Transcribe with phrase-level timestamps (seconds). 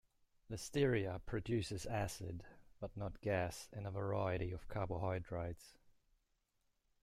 [0.49, 2.43] "Listeria" produces acid,
[2.79, 5.77] but not gas, in a variety of carbohydrates.